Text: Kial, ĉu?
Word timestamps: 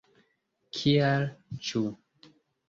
Kial, 0.77 1.27
ĉu? 1.69 1.85